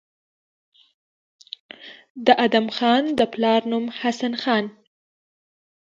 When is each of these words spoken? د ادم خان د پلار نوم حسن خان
د 2.25 2.27
ادم 2.45 2.67
خان 2.75 3.03
د 3.19 3.21
پلار 3.33 3.61
نوم 3.71 3.85
حسن 3.99 4.33
خان 4.41 4.65